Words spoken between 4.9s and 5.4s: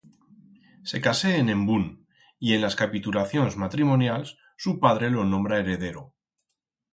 lo